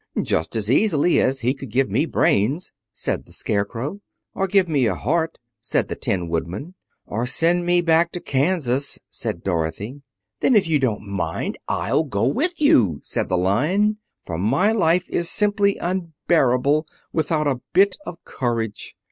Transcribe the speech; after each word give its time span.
"Just 0.23 0.55
as 0.55 0.71
easily 0.71 1.19
as 1.21 1.41
he 1.41 1.53
could 1.53 1.69
give 1.69 1.87
me 1.87 2.07
brains," 2.07 2.71
said 2.91 3.27
the 3.27 3.31
Scarecrow. 3.31 4.01
"Or 4.33 4.47
give 4.47 4.67
me 4.67 4.87
a 4.87 4.95
heart," 4.95 5.37
said 5.59 5.89
the 5.89 5.95
Tin 5.95 6.27
Woodman. 6.27 6.73
"Or 7.05 7.27
send 7.27 7.67
me 7.67 7.81
back 7.81 8.11
to 8.13 8.19
Kansas," 8.19 8.97
said 9.11 9.43
Dorothy. 9.43 10.01
"Then, 10.39 10.55
if 10.55 10.67
you 10.67 10.79
don't 10.79 11.07
mind, 11.07 11.59
I'll 11.67 12.01
go 12.03 12.25
with 12.25 12.59
you," 12.59 12.99
said 13.03 13.29
the 13.29 13.37
Lion, 13.37 13.97
"for 14.25 14.39
my 14.39 14.71
life 14.71 15.07
is 15.07 15.29
simply 15.29 15.77
unbearable 15.77 16.87
without 17.13 17.47
a 17.47 17.61
bit 17.71 17.95
of 18.03 18.17
courage." 18.25 18.95